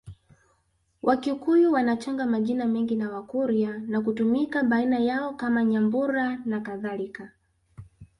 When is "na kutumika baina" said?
3.77-4.99